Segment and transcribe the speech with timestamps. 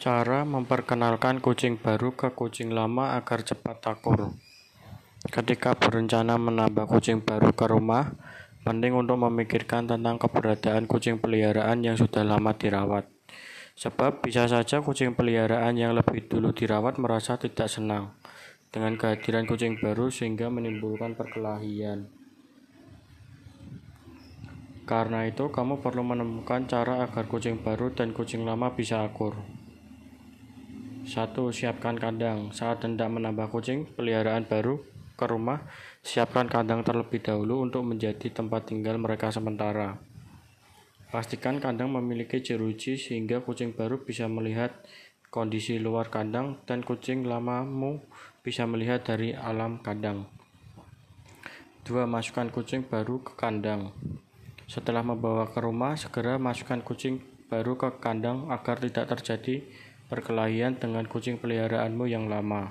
[0.00, 4.32] Cara memperkenalkan kucing baru ke kucing lama agar cepat akur.
[5.28, 8.16] Ketika berencana menambah kucing baru ke rumah,
[8.64, 13.12] penting untuk memikirkan tentang keberadaan kucing peliharaan yang sudah lama dirawat.
[13.76, 18.16] Sebab bisa saja kucing peliharaan yang lebih dulu dirawat merasa tidak senang
[18.72, 22.08] dengan kehadiran kucing baru sehingga menimbulkan perkelahian.
[24.88, 29.36] Karena itu, kamu perlu menemukan cara agar kucing baru dan kucing lama bisa akur.
[31.10, 31.34] 1.
[31.50, 32.54] Siapkan kandang.
[32.54, 34.78] Saat hendak menambah kucing peliharaan baru
[35.18, 35.66] ke rumah,
[36.06, 39.98] siapkan kandang terlebih dahulu untuk menjadi tempat tinggal mereka sementara.
[41.10, 44.70] Pastikan kandang memiliki jeruji sehingga kucing baru bisa melihat
[45.34, 48.06] kondisi luar kandang dan kucing lamamu
[48.46, 50.30] bisa melihat dari alam kandang.
[51.90, 52.06] 2.
[52.06, 53.90] Masukkan kucing baru ke kandang.
[54.70, 57.18] Setelah membawa ke rumah, segera masukkan kucing
[57.50, 59.66] baru ke kandang agar tidak terjadi
[60.10, 62.66] perkelahian dengan kucing peliharaanmu yang lama.